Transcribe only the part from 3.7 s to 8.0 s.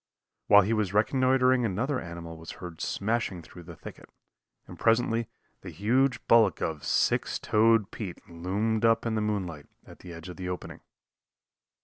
thicket, and presently the huge bulk of Six Toed